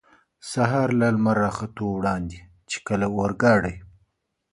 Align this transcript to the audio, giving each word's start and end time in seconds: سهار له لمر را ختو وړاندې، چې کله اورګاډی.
سهار 0.51 0.89
له 0.99 1.07
لمر 1.15 1.37
را 1.43 1.51
ختو 1.57 1.83
وړاندې، 1.97 2.39
چې 2.69 2.77
کله 2.87 3.05
اورګاډی. 3.17 3.75